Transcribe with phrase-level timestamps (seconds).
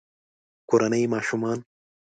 [0.69, 1.57] کورني ماشومان